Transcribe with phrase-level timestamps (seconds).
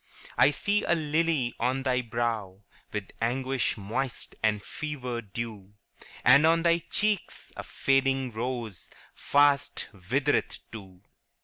[0.39, 5.75] 'I see a lily on thy brow, With anguish moist and fever dew;
[6.25, 11.03] And on thy cheeks a fading rose Fast withereth too.'